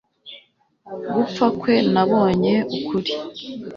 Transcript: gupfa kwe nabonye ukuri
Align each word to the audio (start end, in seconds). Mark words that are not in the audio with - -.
gupfa 1.13 1.45
kwe 1.59 1.75
nabonye 1.93 2.55
ukuri 2.77 3.13